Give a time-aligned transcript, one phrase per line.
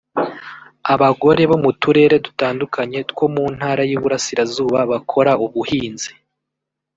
[0.93, 6.11] Abagore bo mu turere dutandukanye two mu Ntara y’Iburasirazuba bakora ubuhinzi